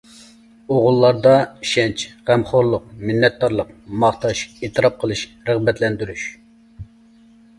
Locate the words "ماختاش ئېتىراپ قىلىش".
4.05-5.21